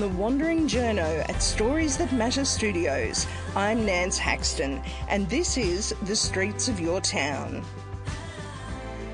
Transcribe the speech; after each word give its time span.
wandering 0.00 0.66
journo 0.66 1.28
at 1.28 1.42
Stories 1.42 1.98
That 1.98 2.12
Matter 2.14 2.46
Studios. 2.46 3.26
I'm 3.54 3.84
Nance 3.84 4.16
Haxton, 4.16 4.82
and 5.08 5.28
this 5.28 5.58
is 5.58 5.94
The 6.04 6.16
Streets 6.16 6.66
of 6.68 6.80
Your 6.80 7.02
Town. 7.02 7.62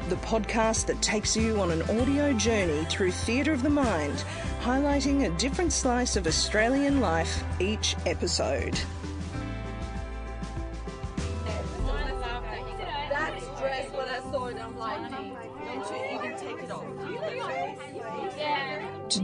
The 0.09 0.17
podcast 0.17 0.87
that 0.87 1.03
takes 1.03 1.37
you 1.37 1.61
on 1.61 1.73
an 1.73 1.83
audio 2.01 2.33
journey 2.33 2.85
through 2.85 3.11
theatre 3.11 3.53
of 3.53 3.65
the 3.65 3.69
mind, 3.69 4.25
highlighting 4.63 5.27
a 5.27 5.37
different 5.37 5.73
slice 5.73 6.15
of 6.15 6.29
Australian 6.29 7.01
life 7.01 7.43
each 7.59 7.97
episode. 8.07 8.79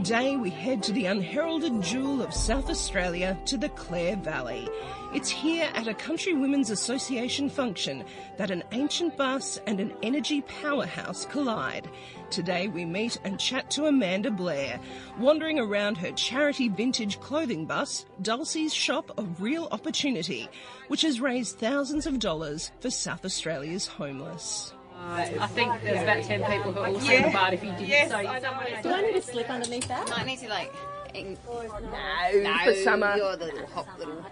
Today 0.05 0.35
we 0.35 0.51
head 0.51 0.83
to 0.83 0.91
the 0.91 1.07
unheralded 1.07 1.81
jewel 1.81 2.21
of 2.21 2.31
South 2.31 2.69
Australia 2.69 3.35
to 3.45 3.57
the 3.57 3.69
Clare 3.69 4.15
Valley. 4.15 4.69
It's 5.15 5.31
here 5.31 5.67
at 5.73 5.87
a 5.87 5.95
Country 5.95 6.35
Women's 6.35 6.69
Association 6.69 7.49
function 7.49 8.03
that 8.37 8.51
an 8.51 8.63
ancient 8.71 9.17
bus 9.17 9.59
and 9.65 9.79
an 9.79 9.95
energy 10.03 10.41
powerhouse 10.41 11.25
collide. 11.25 11.89
Today 12.29 12.67
we 12.67 12.85
meet 12.85 13.17
and 13.23 13.39
chat 13.39 13.71
to 13.71 13.87
Amanda 13.87 14.29
Blair, 14.29 14.79
wandering 15.17 15.57
around 15.57 15.97
her 15.97 16.11
charity 16.11 16.69
vintage 16.69 17.19
clothing 17.19 17.65
bus, 17.65 18.05
Dulcie's 18.21 18.75
Shop 18.75 19.11
of 19.17 19.41
Real 19.41 19.67
Opportunity, 19.71 20.47
which 20.87 21.01
has 21.01 21.19
raised 21.19 21.57
thousands 21.57 22.05
of 22.05 22.19
dollars 22.19 22.71
for 22.79 22.91
South 22.91 23.25
Australia's 23.25 23.87
homeless. 23.87 24.71
Uh, 24.97 25.27
I 25.39 25.47
think 25.47 25.81
there's 25.81 26.01
about 26.01 26.23
10 26.23 26.43
people 26.51 26.71
who 26.71 26.79
all 26.79 26.99
say 26.99 27.21
the 27.21 27.29
bar 27.29 27.53
if 27.53 27.63
you 27.63 27.71
didn't 27.71 28.09
say 28.09 28.81
Do 28.81 28.89
I 28.89 29.01
need 29.01 29.13
to 29.13 29.21
slip 29.21 29.49
underneath 29.49 29.87
that? 29.87 30.11
I 30.17 30.23
need 30.23 30.39
to 30.39 30.47
like. 30.49 30.73
In- 31.13 31.37
No, 31.45 32.41
no, 32.41 32.57
for 32.63 32.73
summer. 32.73 33.15
You're 33.15 33.37
the 33.37 33.45
little 33.45 33.67
hot 33.67 33.99
little. 33.99 34.25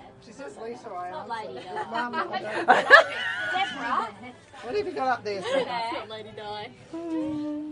What 4.64 4.75
have 4.75 4.86
you 4.88 4.91
got 4.94 5.08
up 5.08 5.23
there? 5.23 5.41
Lady 6.09 6.30
Di. 6.36 6.72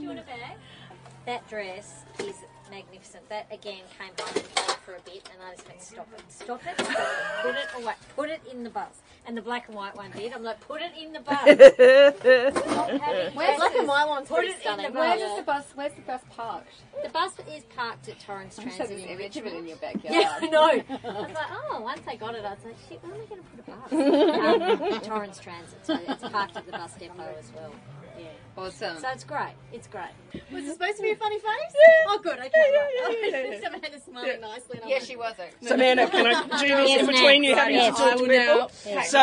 That 1.25 1.47
dress 1.47 2.03
is 2.19 2.35
magnificent. 2.71 3.27
That 3.29 3.45
again 3.51 3.81
came 3.97 4.07
home 4.09 4.35
and 4.35 4.43
played 4.55 4.77
for 4.85 4.95
a 4.95 5.01
bit, 5.01 5.29
and 5.31 5.41
I 5.47 5.53
just 5.55 5.67
went, 5.67 5.81
stop 5.81 6.07
it, 6.17 6.23
stop 6.29 6.61
it, 6.65 6.73
stop 6.83 6.89
it. 6.89 7.43
Put 7.43 7.55
it 7.55 7.83
away, 7.83 7.93
put 8.15 8.29
it 8.29 8.41
in 8.51 8.63
the 8.63 8.69
bus. 8.71 9.01
And 9.27 9.37
the 9.37 9.41
black 9.43 9.67
and 9.67 9.75
white 9.77 9.95
one 9.95 10.09
did. 10.11 10.33
I'm 10.33 10.41
like, 10.41 10.59
put 10.61 10.81
it 10.81 10.91
in 10.99 11.13
the 11.13 11.19
bus. 11.19 11.43
Where's 13.35 13.57
black 13.57 13.75
and 13.75 13.87
white 13.87 14.07
one's 14.07 14.27
Put 14.27 14.37
pretty 14.37 14.53
it 14.53 14.55
in 14.55 14.61
stunning. 14.61 14.91
the 14.93 14.99
Where's 14.99 15.21
bus. 15.21 15.37
the 15.37 15.43
bus? 15.43 15.65
Where's 15.75 15.93
the 15.93 16.01
bus 16.01 16.21
parked? 16.35 16.73
The 17.03 17.09
bus 17.09 17.33
is 17.55 17.63
parked 17.75 18.09
at 18.09 18.19
Torrens 18.19 18.57
I 18.57 18.63
just 18.63 18.77
had 18.77 18.87
Transit 18.87 18.97
this 18.97 19.05
in 19.05 19.11
image 19.19 19.37
of 19.37 19.45
it 19.45 19.53
in 19.53 19.67
your 19.67 19.77
backyard. 19.77 20.15
Yeah, 20.15 20.37
I 20.41 20.47
know. 20.47 20.65
I 20.89 21.21
was 21.21 21.35
like, 21.35 21.51
oh, 21.69 21.81
once 21.81 22.01
I 22.07 22.15
got 22.15 22.33
it, 22.33 22.43
I 22.43 22.49
was 22.55 22.65
like, 22.65 22.75
shit, 22.89 23.03
where 23.03 23.13
am 23.13 23.21
I 23.21 23.25
going 23.25 23.41
to 23.43 23.47
put 23.47 23.59
a 23.59 24.81
bus? 24.81 24.91
um, 24.93 25.01
Torrens 25.07 25.37
Transit, 25.39 25.85
so 25.85 25.99
it's 26.07 26.23
parked 26.29 26.57
at 26.57 26.65
the 26.65 26.71
bus 26.71 26.93
depot 26.95 27.35
as 27.37 27.51
well. 27.55 27.71
Yeah. 28.57 28.63
Awesome. 28.63 28.97
So 28.99 29.07
it's 29.09 29.23
great. 29.23 29.53
It's 29.73 29.87
great. 29.87 30.03
Was 30.51 30.65
it 30.65 30.73
supposed 30.73 30.97
to 30.97 31.03
be 31.03 31.11
a 31.11 31.15
funny 31.15 31.37
face? 31.39 31.45
Oh, 32.07 32.19
good. 32.21 32.37
Okay. 32.39 32.51
right. 32.53 33.59
Someone 33.63 33.81
had 33.81 33.93
to 33.93 33.99
smile 33.99 34.23
nicely. 34.41 34.75
and 34.77 34.83
I'm 34.83 34.89
Yeah, 34.89 34.95
like, 34.95 35.03
she 35.03 35.15
was 35.15 35.33
actually. 35.39 35.67
So, 35.67 35.75
Amanda, 35.75 36.07
can 36.09 36.27
I 36.27 36.43
do 36.61 36.67
this 36.67 36.99
in 36.99 37.05
between 37.07 37.43
you 37.43 37.51
ma'am. 37.55 37.59
having 37.59 37.75
Yes, 37.75 37.95
to 37.97 38.01
talk 38.03 38.17
to 38.17 38.23
people? 38.23 38.95
now. 38.95 39.01
So, 39.03 39.19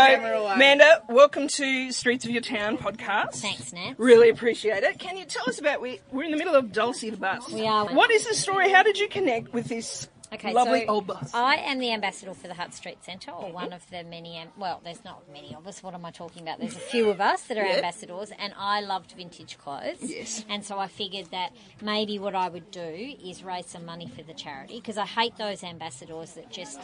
Amanda, 0.54 1.02
welcome 1.08 1.48
to 1.48 1.92
Streets 1.92 2.24
of 2.24 2.30
Your 2.30 2.42
Town 2.42 2.78
podcast. 2.78 3.34
Thanks, 3.36 3.72
Nat. 3.72 3.94
Really 3.98 4.28
appreciate 4.30 4.82
it. 4.82 4.98
Can 4.98 5.16
you 5.16 5.24
tell 5.24 5.48
us 5.48 5.58
about 5.58 5.80
we 5.80 6.00
we're 6.10 6.24
in 6.24 6.30
the 6.30 6.36
middle 6.38 6.54
of 6.54 6.72
Dulcie 6.72 7.10
the 7.10 7.16
bus. 7.16 7.50
We 7.50 7.66
are. 7.66 7.86
What 7.86 8.10
is 8.10 8.26
the 8.26 8.34
story? 8.34 8.70
How 8.70 8.82
did 8.82 8.98
you 8.98 9.08
connect 9.08 9.52
with 9.52 9.66
this 9.68 10.08
Okay, 10.32 10.52
lovely 10.52 10.80
so 10.80 10.86
old 10.88 11.06
bus? 11.06 11.30
I 11.32 11.56
am 11.56 11.78
the 11.78 11.92
ambassador 11.92 12.34
for 12.34 12.48
the 12.48 12.54
Hutt 12.54 12.74
Street 12.74 13.02
Centre, 13.02 13.30
or 13.30 13.50
one 13.50 13.72
of 13.72 13.88
the 13.90 14.04
many. 14.04 14.36
Am- 14.36 14.48
well, 14.56 14.80
there's 14.84 15.04
not 15.04 15.22
many 15.32 15.54
of 15.54 15.66
us. 15.66 15.82
What 15.82 15.94
am 15.94 16.04
I 16.04 16.10
talking 16.10 16.42
about? 16.42 16.60
There's 16.60 16.76
a 16.76 16.80
few 16.80 17.08
of 17.08 17.20
us 17.20 17.42
that 17.44 17.56
are 17.56 17.64
ambassadors, 17.66 18.30
and 18.38 18.52
I 18.58 18.80
loved 18.80 19.12
vintage 19.12 19.56
clothes. 19.58 19.98
Yes. 20.02 20.44
And 20.48 20.64
so 20.64 20.78
I 20.78 20.86
figured 20.88 21.30
that 21.30 21.52
maybe 21.80 22.18
what 22.18 22.34
I 22.34 22.48
would 22.48 22.70
do 22.70 23.14
is 23.24 23.42
raise 23.42 23.66
some 23.66 23.86
money 23.86 24.06
for 24.06 24.22
the 24.22 24.34
charity 24.34 24.80
because 24.80 24.98
I 24.98 25.06
hate 25.06 25.36
those 25.36 25.64
ambassadors 25.64 26.32
that 26.34 26.50
just 26.50 26.80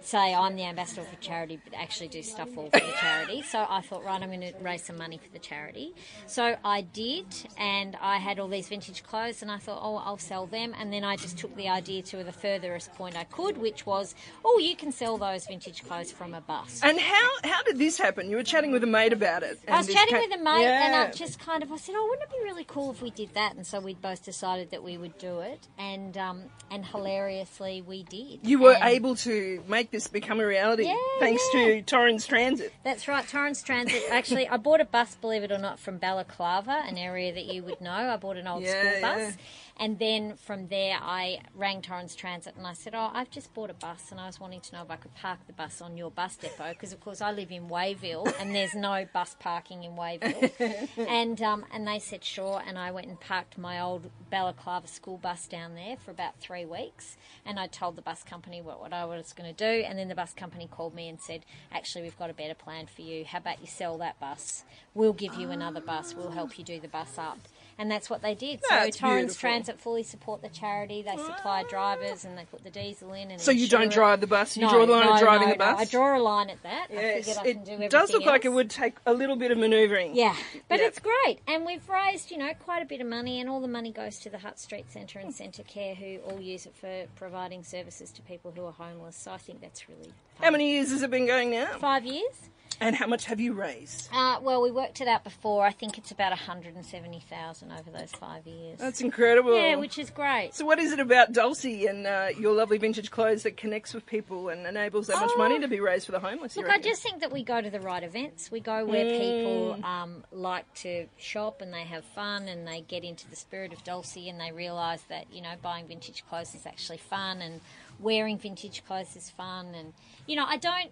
say 0.00 0.34
I'm 0.34 0.54
the 0.56 0.64
ambassador 0.64 1.02
for 1.02 1.16
charity 1.16 1.58
but 1.64 1.72
actually 1.78 2.08
do 2.08 2.22
stuff 2.22 2.48
all 2.58 2.64
for 2.68 2.78
the 2.78 2.92
charity. 3.00 3.40
So 3.42 3.64
I 3.66 3.80
thought, 3.80 4.04
right, 4.04 4.20
I'm 4.22 4.28
going 4.28 4.42
to 4.42 4.52
raise 4.60 4.84
some 4.84 4.98
money 4.98 5.16
for 5.18 5.30
the 5.32 5.38
charity. 5.38 5.94
So 6.26 6.56
I 6.62 6.82
did, 6.82 7.24
and 7.56 7.96
I 8.02 8.18
had 8.18 8.38
all 8.38 8.48
these 8.48 8.68
vintage 8.68 9.02
clothes, 9.02 9.40
and 9.40 9.50
I 9.50 9.56
thought, 9.56 9.80
oh, 9.82 9.96
I'll 9.96 10.18
sell 10.18 10.46
them. 10.46 10.74
And 10.78 10.92
then 10.92 11.04
I 11.04 11.16
just 11.16 11.38
took 11.38 11.56
the 11.56 11.70
idea 11.70 12.02
to 12.02 12.22
the 12.22 12.32
furthest 12.32 12.92
point 12.94 13.16
I 13.16 13.24
could, 13.24 13.56
which 13.56 13.86
was, 13.86 14.14
oh, 14.44 14.58
you 14.58 14.76
can 14.76 14.92
sell 14.92 15.16
those 15.16 15.46
vintage 15.46 15.82
clothes 15.84 16.12
from 16.12 16.34
a 16.34 16.40
bus. 16.42 16.80
and 16.82 17.00
how 17.00 17.30
how 17.42 17.62
did 17.62 17.78
this 17.78 17.96
happen? 17.96 18.28
You 18.28 18.36
were 18.36 18.42
chatting 18.42 18.72
with 18.72 18.84
a 18.84 18.86
mate 18.86 19.14
about 19.14 19.42
it. 19.42 19.58
I 19.66 19.78
was 19.78 19.86
chatting 19.88 20.14
ca- 20.16 20.20
with 20.20 20.38
a 20.38 20.42
mate, 20.42 20.66
and 20.66 20.94
I 20.94 21.10
just 21.12 21.38
kind 21.40 21.62
of 21.62 21.72
I 21.72 21.76
said, 21.78 21.94
"Oh, 21.96 22.06
wouldn't 22.10 22.28
it 22.28 22.30
be 22.30 22.44
really 22.44 22.64
cool 22.64 22.90
if 22.90 23.00
we 23.00 23.08
did 23.10 23.32
that?" 23.34 23.54
And 23.56 23.66
so 23.66 23.80
we 23.80 23.94
both 23.94 24.22
decided 24.22 24.70
that 24.72 24.82
we 24.82 24.98
would 24.98 25.16
do 25.16 25.40
it, 25.40 25.66
and 25.78 26.16
um, 26.18 26.42
and 26.70 26.84
hilariously 26.84 27.82
we 27.82 28.02
did. 28.02 28.40
you 28.42 28.58
were 28.58 28.74
And- 28.74 28.84
able 28.84 29.16
to 29.16 29.62
make 29.68 29.90
this 29.90 30.08
become 30.08 30.40
a 30.40 30.46
reality 30.46 30.84
Yeah, 30.84 30.96
thanks 31.18 31.42
yeah. 31.54 31.66
to 31.66 31.82
Torrens 31.82 32.26
Transit. 32.26 32.72
That's 32.84 33.08
right, 33.08 33.26
Torrens 33.26 33.62
Transit. 33.62 34.02
Actually, 34.10 34.48
I 34.48 34.56
bought 34.56 34.80
a 34.80 34.84
bus, 34.84 35.14
believe 35.16 35.42
it 35.42 35.52
or 35.52 35.58
not, 35.58 35.78
from 35.78 35.98
Balaclava, 35.98 36.82
an 36.86 36.96
area 36.98 37.32
that 37.32 37.46
you 37.46 37.62
would 37.62 37.80
know. 37.80 37.90
I 37.90 38.16
bought 38.16 38.36
an 38.36 38.46
old 38.46 38.62
Yeah, 38.62 38.80
school 38.80 39.00
bus. 39.00 39.36
And 39.76 39.98
then 39.98 40.36
from 40.36 40.68
there, 40.68 40.96
I 41.02 41.40
rang 41.54 41.82
Torrens 41.82 42.14
Transit 42.14 42.54
and 42.56 42.64
I 42.64 42.74
said, 42.74 42.94
Oh, 42.94 43.10
I've 43.12 43.30
just 43.30 43.52
bought 43.54 43.70
a 43.70 43.74
bus 43.74 44.12
and 44.12 44.20
I 44.20 44.26
was 44.26 44.38
wanting 44.38 44.60
to 44.60 44.76
know 44.76 44.82
if 44.82 44.90
I 44.90 44.94
could 44.96 45.12
park 45.16 45.40
the 45.48 45.52
bus 45.52 45.80
on 45.80 45.96
your 45.96 46.12
bus 46.12 46.36
depot 46.36 46.70
because, 46.70 46.92
of 46.92 47.00
course, 47.00 47.20
I 47.20 47.32
live 47.32 47.50
in 47.50 47.68
Wayville 47.68 48.32
and 48.38 48.54
there's 48.54 48.74
no 48.74 49.04
bus 49.12 49.34
parking 49.40 49.82
in 49.82 49.92
Wayville. 49.96 50.88
and, 51.08 51.42
um, 51.42 51.64
and 51.72 51.88
they 51.88 51.98
said, 51.98 52.22
Sure. 52.22 52.62
And 52.64 52.78
I 52.78 52.92
went 52.92 53.08
and 53.08 53.18
parked 53.18 53.58
my 53.58 53.80
old 53.80 54.10
Balaclava 54.30 54.86
school 54.86 55.16
bus 55.18 55.48
down 55.48 55.74
there 55.74 55.96
for 55.96 56.12
about 56.12 56.38
three 56.38 56.64
weeks. 56.64 57.16
And 57.44 57.58
I 57.58 57.66
told 57.66 57.96
the 57.96 58.02
bus 58.02 58.22
company 58.22 58.60
what, 58.62 58.80
what 58.80 58.92
I 58.92 59.04
was 59.06 59.32
going 59.32 59.50
to 59.50 59.53
do. 59.56 59.64
And 59.64 59.98
then 59.98 60.08
the 60.08 60.14
bus 60.14 60.34
company 60.34 60.68
called 60.70 60.94
me 60.94 61.08
and 61.08 61.20
said, 61.20 61.44
Actually, 61.72 62.02
we've 62.02 62.18
got 62.18 62.30
a 62.30 62.34
better 62.34 62.54
plan 62.54 62.86
for 62.86 63.02
you. 63.02 63.24
How 63.24 63.38
about 63.38 63.60
you 63.60 63.66
sell 63.66 63.98
that 63.98 64.18
bus? 64.20 64.64
We'll 64.94 65.12
give 65.12 65.34
you 65.34 65.50
another 65.50 65.80
bus. 65.80 66.14
We'll 66.14 66.30
help 66.30 66.58
you 66.58 66.64
do 66.64 66.80
the 66.80 66.88
bus 66.88 67.18
up. 67.18 67.38
And 67.78 67.90
that's 67.90 68.08
what 68.08 68.22
they 68.22 68.34
did. 68.34 68.60
That's 68.68 68.96
so 68.96 69.06
Torrens 69.06 69.24
beautiful. 69.26 69.40
Transit 69.40 69.80
fully 69.80 70.02
support 70.02 70.42
the 70.42 70.48
charity. 70.48 71.02
They 71.02 71.16
supply 71.16 71.64
ah. 71.64 71.68
drivers 71.68 72.24
and 72.24 72.38
they 72.38 72.44
put 72.44 72.62
the 72.62 72.70
diesel 72.70 73.12
in. 73.12 73.32
And 73.32 73.40
So 73.40 73.50
you 73.50 73.68
don't 73.68 73.92
drive 73.92 74.20
the 74.20 74.26
bus, 74.26 74.56
you 74.56 74.62
No, 74.62 74.70
draw 74.70 74.86
the 74.86 74.92
line 74.92 75.06
no, 75.06 75.14
of 75.14 75.20
driving 75.20 75.48
no, 75.48 75.54
the 75.54 75.58
bus? 75.58 75.76
No. 75.76 75.82
I 75.82 75.84
draw 75.84 76.18
a 76.18 76.22
line 76.22 76.50
at 76.50 76.62
that. 76.62 76.86
I 76.90 76.94
Yes, 76.94 77.26
figured 77.26 77.38
I 77.38 77.52
can 77.52 77.64
do 77.64 77.84
it 77.84 77.90
does 77.90 78.12
look 78.12 78.24
like 78.24 78.44
it 78.44 78.48
else. 78.48 78.54
would 78.54 78.70
take 78.70 78.96
a 79.06 79.12
little 79.12 79.36
bit 79.36 79.50
of 79.50 79.58
manoeuvring. 79.58 80.14
Yeah, 80.14 80.36
but 80.68 80.78
Yeah. 80.78 80.86
it's 80.86 81.00
great, 81.00 81.40
and 81.46 81.66
we've 81.66 81.88
raised 81.88 82.30
you 82.30 82.38
know 82.38 82.52
quite 82.54 82.82
a 82.82 82.86
bit 82.86 83.00
of 83.00 83.06
money, 83.06 83.40
and 83.40 83.48
all 83.50 83.60
the 83.60 83.68
money 83.68 83.90
goes 83.90 84.18
to 84.20 84.30
the 84.30 84.38
Hutt 84.38 84.58
Street 84.58 84.90
Centre 84.90 85.18
and 85.18 85.34
hmm. 85.34 85.42
Centacare, 85.42 85.96
who 85.96 86.18
all 86.30 86.40
use 86.40 86.66
it 86.66 86.74
for 86.76 87.06
providing 87.16 87.64
services 87.64 88.10
to 88.12 88.22
people 88.22 88.52
who 88.54 88.64
are 88.64 88.72
homeless. 88.72 89.16
So 89.16 89.32
I 89.32 89.38
think 89.38 89.60
that's 89.60 89.88
really. 89.88 90.12
How 90.40 90.50
many 90.50 90.72
years 90.72 90.90
has 90.90 91.02
it 91.02 91.10
been 91.10 91.26
going 91.26 91.50
now? 91.50 91.78
Five 91.78 92.04
years. 92.04 92.50
And 92.80 92.96
how 92.96 93.06
much 93.06 93.26
have 93.26 93.38
you 93.38 93.52
raised? 93.52 94.08
Uh, 94.12 94.38
well, 94.42 94.60
we 94.60 94.70
worked 94.72 95.00
it 95.00 95.06
out 95.06 95.22
before. 95.22 95.64
I 95.64 95.70
think 95.70 95.96
it's 95.96 96.10
about 96.10 96.30
one 96.30 96.38
hundred 96.38 96.74
and 96.74 96.84
seventy 96.84 97.20
thousand 97.20 97.70
over 97.70 97.88
those 97.96 98.10
five 98.10 98.46
years. 98.48 98.80
That's 98.80 99.00
incredible. 99.00 99.54
yeah, 99.56 99.76
which 99.76 99.96
is 99.96 100.10
great. 100.10 100.50
So, 100.54 100.64
what 100.66 100.80
is 100.80 100.90
it 100.90 100.98
about 100.98 101.32
Dulcie 101.32 101.86
and 101.86 102.04
uh, 102.04 102.28
your 102.36 102.52
lovely 102.52 102.76
vintage 102.78 103.12
clothes 103.12 103.44
that 103.44 103.56
connects 103.56 103.94
with 103.94 104.04
people 104.06 104.48
and 104.48 104.66
enables 104.66 105.06
that 105.06 105.20
much 105.20 105.30
Oh. 105.36 105.38
money 105.38 105.60
to 105.60 105.68
be 105.68 105.78
raised 105.78 106.06
for 106.06 106.12
the 106.12 106.18
homeless? 106.18 106.56
Look, 106.56 106.68
I 106.68 106.78
just 106.78 107.00
think 107.00 107.20
that 107.20 107.30
we 107.32 107.44
go 107.44 107.60
to 107.62 107.70
the 107.70 107.80
right 107.80 108.02
events. 108.02 108.50
We 108.50 108.58
go 108.58 108.84
where 108.84 109.06
Mm. 109.06 109.16
people 109.18 109.78
um, 109.84 110.24
like 110.32 110.66
to 110.82 111.06
shop 111.16 111.62
and 111.62 111.72
they 111.72 111.84
have 111.84 112.04
fun 112.04 112.48
and 112.48 112.66
they 112.66 112.80
get 112.80 113.04
into 113.04 113.30
the 113.30 113.36
spirit 113.36 113.72
of 113.72 113.84
Dulcie 113.84 114.28
and 114.28 114.40
they 114.40 114.50
realise 114.50 115.02
that, 115.02 115.32
you 115.32 115.42
know, 115.42 115.54
buying 115.62 115.86
vintage 115.86 116.24
clothes 116.28 116.54
is 116.56 116.66
actually 116.66 116.98
fun 116.98 117.40
and 117.40 117.60
wearing 118.00 118.36
vintage 118.36 118.84
clothes 118.84 119.14
is 119.14 119.30
fun. 119.30 119.74
And, 119.76 119.92
you 120.26 120.34
know, 120.34 120.44
I 120.46 120.56
don't. 120.56 120.90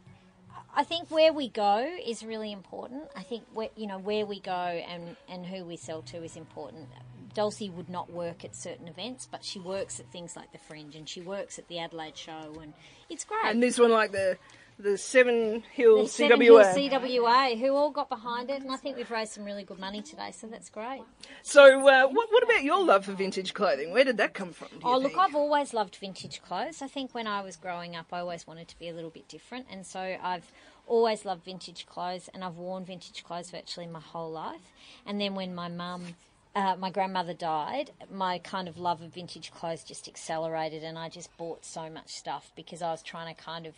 I 0.74 0.84
think 0.84 1.10
where 1.10 1.32
we 1.32 1.48
go 1.48 1.86
is 2.04 2.24
really 2.24 2.52
important. 2.52 3.04
I 3.16 3.22
think 3.22 3.44
where, 3.52 3.68
you 3.76 3.86
know 3.86 3.98
where 3.98 4.24
we 4.24 4.40
go 4.40 4.52
and, 4.52 5.16
and 5.28 5.44
who 5.46 5.64
we 5.64 5.76
sell 5.76 6.02
to 6.02 6.22
is 6.22 6.36
important. 6.36 6.88
Dulcie 7.34 7.70
would 7.70 7.88
not 7.88 8.12
work 8.12 8.44
at 8.44 8.54
certain 8.54 8.88
events, 8.88 9.26
but 9.30 9.44
she 9.44 9.58
works 9.58 10.00
at 10.00 10.10
things 10.12 10.36
like 10.36 10.52
the 10.52 10.58
Fringe 10.58 10.94
and 10.94 11.08
she 11.08 11.20
works 11.20 11.58
at 11.58 11.68
the 11.68 11.78
Adelaide 11.78 12.16
Show, 12.16 12.58
and 12.60 12.74
it's 13.08 13.24
great. 13.24 13.44
And 13.44 13.62
this 13.62 13.78
one, 13.78 13.90
like 13.90 14.12
the 14.12 14.36
the 14.78 14.96
Seven 14.98 15.62
Hill 15.72 16.02
The 16.02 16.08
Seven 16.08 16.40
CWA. 16.40 16.74
Hills 16.74 16.76
CWA, 16.76 17.58
who 17.58 17.74
all 17.74 17.90
got 17.90 18.08
behind 18.08 18.50
it, 18.50 18.62
and 18.62 18.70
I 18.70 18.76
think 18.76 18.96
we've 18.96 19.10
raised 19.10 19.32
some 19.32 19.44
really 19.44 19.64
good 19.64 19.78
money 19.78 20.02
today, 20.02 20.30
so 20.32 20.46
that's 20.46 20.70
great. 20.70 21.02
So, 21.42 21.88
uh, 21.88 22.08
what, 22.08 22.28
what 22.30 22.42
about 22.42 22.62
your 22.62 22.82
love 22.84 23.04
for 23.04 23.12
vintage 23.12 23.54
clothing? 23.54 23.92
Where 23.92 24.04
did 24.04 24.16
that 24.18 24.34
come 24.34 24.52
from? 24.52 24.68
Oh, 24.82 24.98
look, 24.98 25.12
think? 25.12 25.18
I've 25.18 25.34
always 25.34 25.72
loved 25.74 25.96
vintage 25.96 26.42
clothes. 26.42 26.82
I 26.82 26.88
think 26.88 27.14
when 27.14 27.26
I 27.26 27.42
was 27.42 27.56
growing 27.56 27.96
up, 27.96 28.06
I 28.12 28.20
always 28.20 28.46
wanted 28.46 28.68
to 28.68 28.78
be 28.78 28.88
a 28.88 28.94
little 28.94 29.10
bit 29.10 29.28
different, 29.28 29.66
and 29.70 29.86
so 29.86 30.16
I've 30.22 30.50
always 30.86 31.24
loved 31.24 31.44
vintage 31.44 31.86
clothes, 31.86 32.28
and 32.32 32.42
I've 32.42 32.56
worn 32.56 32.84
vintage 32.84 33.24
clothes 33.24 33.50
virtually 33.50 33.86
my 33.86 34.00
whole 34.00 34.30
life. 34.30 34.72
And 35.06 35.20
then 35.20 35.34
when 35.34 35.54
my 35.54 35.68
mum 35.68 36.14
uh, 36.54 36.76
my 36.78 36.90
grandmother 36.90 37.32
died, 37.32 37.90
my 38.10 38.38
kind 38.38 38.68
of 38.68 38.78
love 38.78 39.00
of 39.00 39.14
vintage 39.14 39.50
clothes 39.52 39.82
just 39.84 40.06
accelerated, 40.06 40.82
and 40.82 40.98
I 40.98 41.08
just 41.08 41.34
bought 41.36 41.64
so 41.64 41.88
much 41.88 42.10
stuff 42.10 42.52
because 42.54 42.82
I 42.82 42.90
was 42.90 43.02
trying 43.02 43.34
to 43.34 43.42
kind 43.42 43.66
of, 43.66 43.74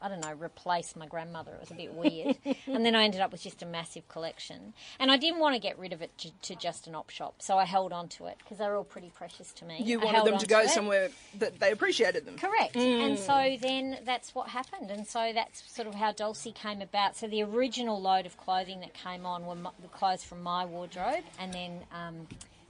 I 0.00 0.08
don't 0.08 0.20
know, 0.20 0.32
replace 0.32 0.94
my 0.94 1.06
grandmother. 1.06 1.52
It 1.52 1.60
was 1.60 1.70
a 1.70 1.74
bit 1.74 1.92
weird. 1.92 2.36
and 2.66 2.86
then 2.86 2.94
I 2.94 3.04
ended 3.04 3.20
up 3.20 3.32
with 3.32 3.42
just 3.42 3.62
a 3.62 3.66
massive 3.66 4.06
collection. 4.08 4.74
And 5.00 5.10
I 5.10 5.16
didn't 5.16 5.40
want 5.40 5.54
to 5.54 5.60
get 5.60 5.78
rid 5.78 5.92
of 5.92 6.02
it 6.02 6.16
to, 6.18 6.30
to 6.42 6.54
just 6.54 6.86
an 6.86 6.94
op 6.94 7.10
shop, 7.10 7.36
so 7.42 7.58
I 7.58 7.64
held 7.64 7.92
on 7.92 8.08
to 8.10 8.26
it 8.26 8.36
because 8.38 8.58
they're 8.58 8.76
all 8.76 8.84
pretty 8.84 9.10
precious 9.10 9.52
to 9.54 9.64
me. 9.64 9.82
You 9.82 10.00
I 10.00 10.04
wanted 10.04 10.24
them 10.24 10.38
to 10.38 10.46
go 10.46 10.60
it. 10.60 10.70
somewhere 10.70 11.10
that 11.38 11.58
they 11.58 11.72
appreciated 11.72 12.26
them. 12.26 12.36
Correct. 12.36 12.76
And 12.76 13.18
so 13.18 13.56
then 13.60 13.98
that's 14.04 14.34
what 14.34 14.48
happened. 14.48 14.90
And 14.90 15.06
so 15.06 15.32
that's 15.34 15.62
sort 15.70 15.88
of 15.88 15.94
how 15.94 16.12
Dulcie 16.12 16.52
came 16.52 16.80
about. 16.80 17.16
So 17.16 17.26
the 17.26 17.42
original 17.42 18.00
load 18.00 18.26
of 18.26 18.36
clothing 18.36 18.80
that 18.80 18.94
came 18.94 19.26
on 19.26 19.46
were 19.46 19.56
my, 19.56 19.70
the 19.82 19.88
clothes 19.88 20.22
from 20.22 20.42
my 20.42 20.64
wardrobe 20.64 21.24
and 21.40 21.52
then 21.52 21.80
um, 21.92 22.26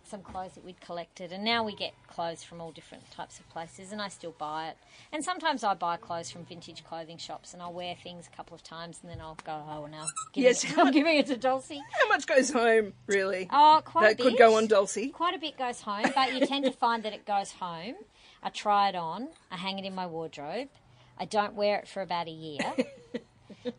some 0.08 0.22
clothes 0.22 0.52
that 0.54 0.64
we'd 0.64 0.80
collected. 0.80 1.32
And 1.32 1.44
now 1.44 1.62
we 1.64 1.74
get 1.74 1.92
clothes 2.06 2.42
from 2.42 2.60
all 2.60 2.70
different 2.72 3.10
types 3.10 3.38
of 3.38 3.48
places 3.50 3.92
and 3.92 4.00
I 4.00 4.08
still 4.08 4.34
buy 4.38 4.68
it. 4.68 4.76
And 5.12 5.24
sometimes 5.24 5.62
I 5.62 5.74
buy 5.74 5.96
clothes 5.96 6.30
from 6.30 6.44
vintage 6.44 6.84
clothing 6.84 7.18
shops 7.18 7.52
and 7.52 7.62
I'll 7.62 7.72
wear 7.72 7.94
things 8.02 8.28
a 8.32 8.36
couple 8.36 8.54
of 8.54 8.62
times 8.62 8.98
and 9.02 9.10
then 9.10 9.20
I'll 9.20 9.38
go, 9.44 9.62
oh, 9.68 9.86
now 9.86 10.06
Yes. 10.34 10.64
I'm 10.78 10.90
giving 10.90 11.16
it 11.18 11.26
to 11.26 11.36
Dulcie. 11.36 11.82
How 11.92 12.08
much 12.08 12.26
goes 12.26 12.50
home, 12.50 12.94
really? 13.06 13.48
Oh, 13.52 13.80
quite 13.84 14.02
that 14.02 14.12
a 14.12 14.16
bit. 14.16 14.22
could 14.30 14.38
go 14.38 14.56
on 14.56 14.66
Dulcie. 14.66 15.08
Quite 15.10 15.34
a 15.34 15.38
bit 15.38 15.56
goes 15.58 15.80
home, 15.82 16.06
but 16.14 16.32
you 16.34 16.46
tend 16.46 16.64
to 16.64 16.72
find 16.72 17.02
that 17.04 17.12
it 17.12 17.24
goes 17.26 17.52
home. 17.52 17.94
I 18.42 18.50
try 18.50 18.88
it 18.88 18.94
on. 18.94 19.28
I 19.50 19.56
hang 19.56 19.78
it 19.78 19.84
in 19.84 19.94
my 19.94 20.06
wardrobe. 20.06 20.68
I 21.18 21.24
don't 21.24 21.54
wear 21.54 21.78
it 21.78 21.88
for 21.88 22.00
about 22.02 22.28
a 22.28 22.32
year. 22.32 22.60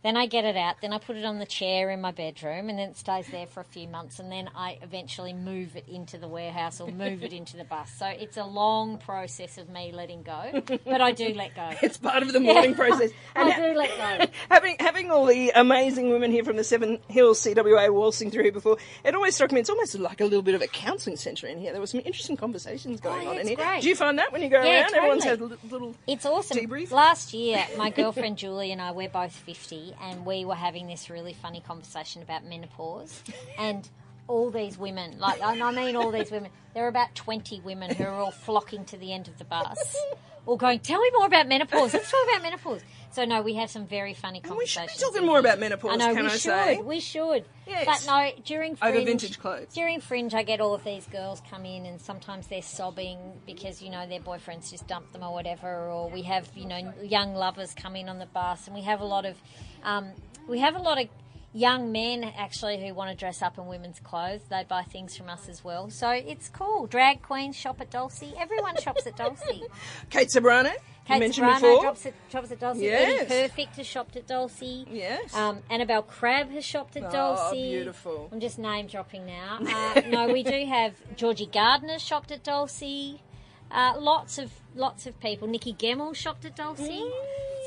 then 0.03 0.17
I 0.17 0.25
get 0.27 0.45
it 0.45 0.55
out. 0.57 0.75
Then 0.81 0.93
I 0.93 0.97
put 0.97 1.15
it 1.15 1.25
on 1.25 1.39
the 1.39 1.45
chair 1.45 1.89
in 1.89 2.01
my 2.01 2.11
bedroom, 2.11 2.69
and 2.69 2.77
then 2.79 2.89
it 2.89 2.97
stays 2.97 3.27
there 3.29 3.47
for 3.47 3.61
a 3.61 3.65
few 3.65 3.87
months. 3.87 4.19
And 4.19 4.31
then 4.31 4.49
I 4.55 4.77
eventually 4.81 5.33
move 5.33 5.75
it 5.75 5.87
into 5.87 6.17
the 6.17 6.27
warehouse 6.27 6.79
or 6.81 6.89
move 6.91 7.23
it 7.23 7.33
into 7.33 7.57
the 7.57 7.63
bus. 7.63 7.91
So 7.97 8.05
it's 8.07 8.37
a 8.37 8.45
long 8.45 8.97
process 8.97 9.57
of 9.57 9.69
me 9.69 9.91
letting 9.93 10.23
go, 10.23 10.61
but 10.85 11.01
I 11.01 11.11
do 11.11 11.33
let 11.33 11.55
go. 11.55 11.71
It's 11.81 11.97
part 11.97 12.23
of 12.23 12.31
the 12.33 12.39
mourning 12.39 12.75
process. 12.75 13.11
And 13.35 13.51
I 13.53 13.55
do 13.55 13.77
let 13.77 13.89
go. 14.19 14.25
having 14.51 14.75
having 14.79 15.11
all 15.11 15.25
the 15.25 15.51
amazing 15.55 16.09
women 16.09 16.31
here 16.31 16.43
from 16.43 16.57
the 16.57 16.63
Seven 16.63 16.99
Hills 17.07 17.39
CWA 17.41 17.93
waltzing 17.93 18.31
through 18.31 18.43
here 18.43 18.51
before, 18.51 18.77
it 19.03 19.15
always 19.15 19.35
struck 19.35 19.51
me 19.51 19.59
it's 19.59 19.69
almost 19.69 19.97
like 19.97 20.19
a 20.19 20.25
little 20.25 20.41
bit 20.41 20.55
of 20.55 20.61
a 20.61 20.67
counselling 20.67 21.15
centre 21.17 21.47
in 21.47 21.57
here. 21.59 21.71
There 21.71 21.79
were 21.81 21.87
some 21.87 22.01
interesting 22.03 22.35
conversations 22.37 22.99
going 22.99 23.25
Oh, 23.27 23.29
on 23.29 23.35
yeah, 23.35 23.41
in 23.41 23.47
here. 23.47 23.55
great. 23.57 23.81
Do 23.81 23.89
you 23.89 23.95
find 23.95 24.19
that 24.19 24.31
when 24.31 24.41
you 24.41 24.49
go 24.49 24.61
Yeah, 24.63 24.81
around, 24.81 24.95
everyone's 24.95 25.23
had 25.23 25.33
a 25.33 25.37
totally. 25.37 25.59
little 25.69 25.95
It's 26.07 26.25
awesome. 26.25 26.57
Debrief? 26.57 26.91
Last 26.91 27.33
year, 27.33 27.65
my 27.77 27.89
girlfriend 27.89 28.37
Julie 28.37 28.71
and 28.71 28.81
I, 28.81 28.91
we're 28.91 29.09
both 29.09 29.31
50, 29.69 29.95
and 30.01 30.25
we 30.25 30.45
were 30.45 30.55
having 30.55 30.87
this 30.87 31.09
really 31.09 31.33
funny 31.33 31.61
conversation 31.61 32.21
about 32.21 32.45
menopause. 32.45 33.23
And 33.57 33.87
all 34.27 34.51
these 34.51 34.77
women, 34.77 35.19
like, 35.19 35.41
I 35.41 35.71
mean 35.71 35.95
all 35.95 36.11
these 36.11 36.31
women, 36.31 36.51
there 36.73 36.85
are 36.85 36.89
about 36.89 37.15
20 37.15 37.61
women 37.61 37.93
who 37.93 38.03
are 38.03 38.13
all 38.13 38.31
flocking 38.31 38.85
to 38.85 38.97
the 38.97 39.13
end 39.13 39.27
of 39.27 39.37
the 39.37 39.45
bus, 39.45 39.95
all 40.49 40.57
going, 40.57 40.79
Tell 40.79 40.99
me 40.99 41.11
more 41.13 41.27
about 41.27 41.47
menopause. 41.47 41.93
Let's 41.93 42.09
talk 42.11 42.19
about 42.27 42.41
menopause. 42.41 42.81
So, 43.11 43.25
no, 43.25 43.41
we 43.41 43.55
have 43.55 43.69
some 43.69 43.87
very 43.87 44.13
funny 44.13 44.39
we 44.39 44.41
should 44.41 44.43
be 44.43 44.49
conversations. 44.49 45.01
talking 45.01 45.25
more 45.25 45.39
about 45.39 45.59
menopause, 45.59 45.93
I 45.93 45.95
know, 45.95 46.13
can 46.13 46.23
we 46.23 46.29
I 46.29 46.33
should. 46.33 46.41
say? 46.41 46.77
We 46.77 46.99
should. 46.99 47.45
Yes. 47.67 47.85
But 47.85 48.05
no, 48.11 48.31
during 48.45 48.73
Over 48.73 48.91
Fringe, 48.91 49.05
vintage 49.05 49.39
clothes. 49.39 49.73
During 49.73 49.99
Fringe, 49.99 50.33
I 50.33 50.43
get 50.43 50.61
all 50.61 50.73
of 50.75 50.83
these 50.83 51.05
girls 51.07 51.41
come 51.49 51.65
in, 51.65 51.85
and 51.85 51.99
sometimes 51.99 52.47
they're 52.47 52.61
sobbing 52.61 53.17
because 53.45 53.81
you 53.81 53.89
know 53.89 54.07
their 54.07 54.19
boyfriends 54.19 54.69
just 54.71 54.87
dumped 54.87 55.13
them 55.13 55.23
or 55.23 55.33
whatever. 55.33 55.67
Or 55.67 56.09
we 56.09 56.21
have 56.23 56.49
you 56.55 56.65
know 56.67 56.93
young 57.03 57.33
lovers 57.33 57.73
come 57.73 57.95
in 57.95 58.09
on 58.09 58.19
the 58.19 58.25
bus, 58.27 58.67
and 58.67 58.75
we 58.75 58.81
have 58.83 59.01
a 59.01 59.05
lot 59.05 59.25
of 59.25 59.35
um, 59.83 60.11
we 60.47 60.59
have 60.59 60.75
a 60.75 60.79
lot 60.79 60.99
of 61.01 61.07
young 61.53 61.91
men 61.91 62.23
actually 62.37 62.85
who 62.85 62.93
want 62.93 63.09
to 63.09 63.15
dress 63.15 63.41
up 63.41 63.57
in 63.57 63.65
women's 63.67 63.99
clothes. 63.99 64.41
They 64.49 64.63
buy 64.67 64.83
things 64.83 65.17
from 65.17 65.29
us 65.29 65.49
as 65.49 65.63
well, 65.63 65.89
so 65.89 66.09
it's 66.11 66.49
cool. 66.49 66.87
Drag 66.87 67.21
queens 67.21 67.55
shop 67.55 67.81
at 67.81 67.89
Dulcie. 67.89 68.33
Everyone 68.37 68.75
shops 68.77 69.07
at 69.07 69.15
Dulcie. 69.17 69.63
Kate 70.09 70.27
Ceberano, 70.33 70.71
you 70.71 70.79
Kate 71.05 71.19
mentioned 71.19 71.47
Ceberano 71.47 71.81
shops 71.81 72.05
at, 72.05 72.13
shops 72.31 72.51
at 72.51 72.59
Dulcie. 72.59 72.81
Yes. 72.83 73.31
Eddie 73.31 73.47
Perfect 73.49 73.75
has 73.77 73.87
shopped 73.87 74.15
at 74.15 74.27
Dulcie. 74.27 74.85
Yes. 74.91 75.35
Um, 75.35 75.59
Annabelle 75.69 76.03
Crabb 76.03 76.51
has 76.51 76.63
shopped 76.65 76.95
at 76.97 77.03
Oh, 77.05 77.09
Dulcie. 77.11 77.71
beautiful. 77.71 78.29
I'm 78.31 78.39
just 78.39 78.59
name 78.59 78.85
dropping 78.87 79.25
now. 79.25 79.59
Uh, 79.61 80.01
no, 80.07 80.27
we 80.31 80.43
do 80.43 80.65
have 80.67 80.93
Georgie 81.15 81.47
Gardner 81.47 81.97
shopped 81.99 82.31
at 82.31 82.43
Dulcie. 82.43 83.21
Uh, 83.71 83.93
lots 83.99 84.37
of 84.39 84.51
lots 84.75 85.05
of 85.05 85.19
people. 85.19 85.47
Nikki 85.47 85.73
Gemmell 85.73 86.15
shopped 86.15 86.43
at 86.45 86.55
Dulcie. 86.55 87.07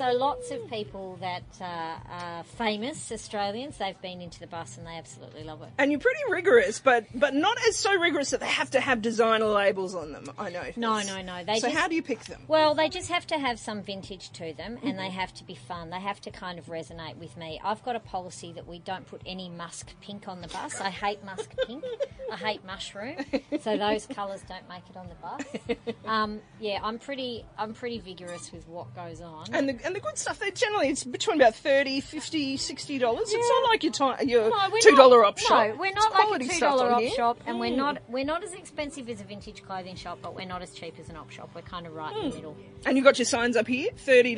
So 0.03 0.11
lots 0.11 0.51
of 0.51 0.69
people 0.69 1.17
that 1.21 1.45
uh, 1.61 1.65
are 2.11 2.43
famous 2.43 3.13
Australians. 3.13 3.79
They've 3.79 4.03
been 4.03 4.21
into 4.21 4.41
the 4.41 4.49
bus 4.49 4.77
and 4.77 4.85
they 4.85 4.97
absolutely 4.97 5.45
love 5.45 5.63
it. 5.63 5.69
and 5.79 5.93
you're 5.93 6.01
pretty 6.01 6.19
rigorous, 6.29 6.81
but 6.81 7.07
but 7.15 7.35
not 7.37 7.57
as 7.69 7.77
so 7.77 7.95
rigorous 7.95 8.31
that 8.31 8.41
they 8.41 8.49
have 8.49 8.69
to 8.73 8.81
have 8.81 9.01
designer 9.01 9.45
labels 9.45 9.95
on 9.95 10.11
them. 10.11 10.25
I 10.37 10.51
know. 10.51 10.65
No, 10.75 11.01
no, 11.03 11.23
no. 11.23 11.45
They 11.45 11.61
So 11.61 11.69
just, 11.69 11.79
how 11.79 11.87
do 11.87 11.95
you 11.95 12.03
pick 12.03 12.25
them? 12.25 12.41
Well, 12.49 12.75
they 12.75 12.89
just 12.89 13.11
have 13.11 13.29
to 13.29 13.39
have 13.39 13.61
some 13.61 13.81
vintage 13.85 14.31
to 14.33 14.53
them 14.55 14.77
and 14.83 14.99
they 14.99 15.09
have 15.09 15.33
to 15.35 15.45
be 15.45 15.55
fun. 15.55 15.91
They 15.91 16.01
have 16.01 16.21
to 16.23 16.33
kind 16.33 16.59
of 16.59 16.67
resonate 16.67 17.17
with 17.19 17.37
me. 17.37 17.61
I've 17.63 17.85
got 17.85 17.95
a 17.95 18.01
policy 18.01 18.53
that 18.55 18.67
we 18.67 18.81
don't 18.81 19.07
put 19.07 19.23
any 19.25 19.49
musk 19.51 19.93
pink 20.01 20.27
on 20.27 20.41
the 20.41 20.49
bus. 20.49 20.81
I 20.81 20.91
hate 20.91 21.25
musk 21.25 21.55
pink. 21.69 21.85
I 22.33 22.37
hate 22.37 22.65
mushroom. 22.65 23.19
So 23.61 23.77
those 23.77 24.07
colours 24.07 24.41
don't 24.49 24.69
make 24.69 24.83
it 24.91 24.97
on 24.97 25.09
the 25.09 25.15
bus. 25.15 25.87
Um, 26.05 26.41
yeah, 26.59 26.81
I'm 26.83 26.99
pretty 26.99 27.45
I'm 27.57 27.73
pretty 27.73 28.01
vigorous 28.01 28.51
with 28.51 28.67
what 28.67 28.93
goes 28.97 29.21
on. 29.21 29.47
And 29.53 29.69
the, 29.69 29.87
and 29.87 29.92
the 29.93 30.01
good 30.01 30.17
stuff, 30.19 30.39
they 30.39 30.51
generally 30.51 30.89
it's 30.89 31.05
between 31.05 31.41
about 31.41 31.55
30 31.55 32.01
50 32.01 32.57
$60. 32.57 32.99
dollars. 33.01 33.33
It's 33.33 33.49
not 33.49 33.69
like 33.71 33.83
your, 33.83 33.93
time, 33.93 34.29
your 34.29 34.51
No, 34.51 34.57
$2 34.57 34.97
not- 34.97 35.25
op 35.27 35.39
shop. 35.39 35.69
No, 35.69 35.75
we're 35.77 35.93
not 35.93 36.13
like 36.13 36.41
a 36.41 36.45
two 36.45 36.51
stuff 36.51 36.79
dollar 36.79 36.93
op 36.93 37.01
here. 37.01 37.11
shop, 37.11 37.39
and 37.47 37.59
we're 37.61 37.73
Mm. 37.73 37.77
not 37.77 37.99
we're 38.09 38.25
not 38.25 38.43
as 38.45 38.53
expensive 38.53 39.09
as 39.09 39.21
a 39.21 39.25
vintage 39.25 39.63
clothing 39.63 39.97
shop, 39.97 40.19
but 40.23 40.35
we're 40.35 40.47
not 40.47 40.63
as 40.63 40.73
cheap 40.73 40.95
as 40.99 41.09
an 41.09 41.17
op 41.17 41.31
shop. 41.31 41.51
We're 41.55 41.63
kind 41.63 41.87
of 41.87 41.95
right 41.95 42.17
in 42.17 42.31
the 42.31 42.37
middle. 42.37 42.57
And 42.85 42.97
you've 42.97 43.05
got 43.05 43.19
your 43.19 43.27
signs 43.27 43.57
up 43.57 43.67
here, 43.69 43.91
$30. 44.07 44.37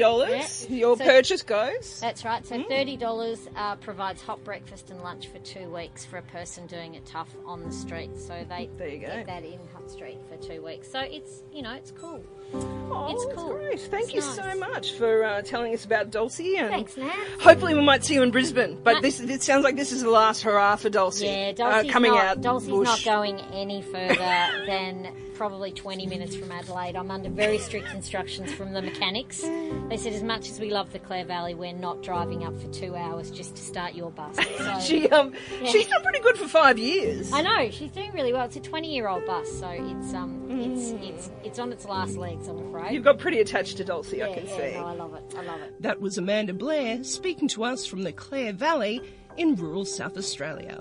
Yeah. 0.68 0.76
Your 0.76 0.96
So- 0.96 1.04
purchase 1.04 1.42
goes. 1.42 2.00
That's 2.00 2.24
right. 2.24 2.46
So 2.46 2.62
thirty 2.64 2.96
dollars 2.96 3.48
uh, 3.56 3.76
provides 3.76 4.22
hot 4.22 4.42
breakfast 4.44 4.90
and 4.90 5.00
lunch 5.02 5.28
for 5.28 5.38
two 5.40 5.68
weeks 5.70 6.04
for 6.04 6.18
a 6.18 6.22
person 6.22 6.66
doing 6.66 6.94
it 6.94 7.06
tough 7.06 7.28
on 7.46 7.62
the 7.64 7.72
street. 7.72 8.16
So 8.18 8.44
they 8.48 8.68
There 8.76 8.88
you 8.88 8.98
go. 8.98 9.06
get 9.06 9.26
that 9.26 9.44
in 9.44 9.58
Hutt 9.74 9.90
Street 9.90 10.18
for 10.28 10.36
two 10.36 10.62
weeks. 10.62 10.90
So 10.90 11.00
it's 11.00 11.42
you 11.52 11.62
know 11.62 11.72
it's 11.72 11.90
cool. 11.92 12.22
Oh, 12.52 13.08
It's 13.10 13.34
cool. 13.36 13.50
great. 13.54 13.80
Thank 13.80 14.04
It's 14.04 14.14
you 14.14 14.20
nice. 14.20 14.34
so 14.54 14.58
much 14.58 14.92
for 14.92 15.24
uh, 15.24 15.33
telling 15.42 15.74
us 15.74 15.84
about 15.84 16.10
Dulcie. 16.10 16.56
And 16.56 16.68
Thanks, 16.68 16.96
Nat. 16.96 17.12
Hopefully, 17.40 17.74
we 17.74 17.82
might 17.82 18.04
see 18.04 18.14
you 18.14 18.22
in 18.22 18.30
Brisbane. 18.30 18.78
But 18.82 19.02
this 19.02 19.20
it 19.20 19.42
sounds 19.42 19.64
like 19.64 19.76
this 19.76 19.92
is 19.92 20.02
the 20.02 20.10
last 20.10 20.42
hurrah 20.42 20.76
for 20.76 20.90
Dulcie. 20.90 21.26
Yeah, 21.26 21.48
uh, 21.48 21.52
Dulcie's 21.52 21.92
coming 21.92 22.12
not, 22.12 22.24
out. 22.24 22.40
Dulcie's 22.40 22.70
bush. 22.70 22.86
not 22.86 23.04
going 23.04 23.40
any 23.52 23.82
further 23.82 24.14
than 24.66 25.12
probably 25.34 25.72
20 25.72 26.06
minutes 26.06 26.36
from 26.36 26.50
Adelaide. 26.52 26.96
I'm 26.96 27.10
under 27.10 27.28
very 27.28 27.58
strict 27.58 27.92
instructions 27.92 28.52
from 28.52 28.72
the 28.72 28.80
mechanics. 28.82 29.40
They 29.88 29.96
said, 29.96 30.12
as 30.12 30.22
much 30.22 30.48
as 30.48 30.60
we 30.60 30.70
love 30.70 30.92
the 30.92 30.98
Clare 30.98 31.24
Valley, 31.24 31.54
we're 31.54 31.72
not 31.72 32.02
driving 32.02 32.44
up 32.44 32.58
for 32.60 32.68
two 32.68 32.94
hours 32.94 33.30
just 33.30 33.56
to 33.56 33.62
start 33.62 33.94
your 33.94 34.10
bus. 34.10 34.38
So, 34.54 34.80
She 34.80 35.08
um 35.10 35.32
she's 35.66 35.86
done 35.88 36.02
pretty 36.02 36.20
good 36.20 36.38
for 36.38 36.48
five 36.48 36.78
years. 36.78 37.32
I 37.32 37.42
know 37.42 37.70
she's 37.70 37.90
doing 37.90 38.12
really 38.12 38.32
well. 38.32 38.44
It's 38.44 38.56
a 38.56 38.60
20 38.60 38.94
year 38.94 39.08
old 39.08 39.26
bus, 39.26 39.50
so 39.58 39.68
it's 39.68 40.14
um 40.14 40.46
it's 40.48 40.90
it's 41.02 41.30
it's 41.42 41.58
on 41.58 41.72
its 41.72 41.84
last 41.84 42.16
legs. 42.16 42.46
I'm 42.48 42.68
afraid. 42.68 42.92
You've 42.94 43.04
got 43.04 43.18
pretty 43.18 43.40
attached 43.40 43.76
to 43.78 43.84
Dulcie, 43.84 44.22
I 44.22 44.28
yeah, 44.28 44.34
can 44.34 44.46
yeah, 44.46 44.56
see. 44.56 44.72
no, 44.74 44.86
I 44.86 44.92
love 44.94 45.14
it. 45.14 45.34
I 45.36 45.42
love 45.42 45.60
it. 45.60 45.82
That 45.82 46.00
was 46.00 46.16
Amanda 46.18 46.54
Blair 46.54 47.02
speaking 47.04 47.48
to 47.48 47.64
us 47.64 47.84
from 47.84 48.02
the 48.02 48.12
Clare 48.12 48.52
Valley 48.52 49.02
in 49.36 49.56
rural 49.56 49.84
South 49.84 50.16
Australia. 50.16 50.80